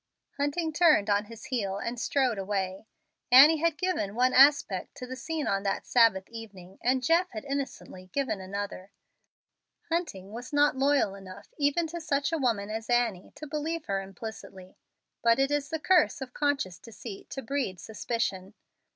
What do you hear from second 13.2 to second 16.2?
to believe her implicitly. But it is the curse